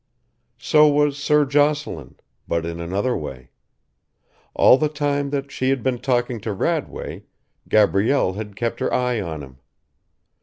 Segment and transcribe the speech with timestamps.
[0.57, 2.15] So was Sir Jocelyn
[2.47, 3.51] but in another way.
[4.55, 7.25] All the time that she had been talking to Radway
[7.69, 9.59] Gabrielle had kept her eye on him.